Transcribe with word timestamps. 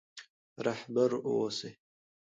رهبر 0.65 1.11
اوسئ. 1.27 1.71